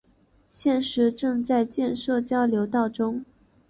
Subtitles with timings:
[0.49, 3.23] 现时正在建设交流道中。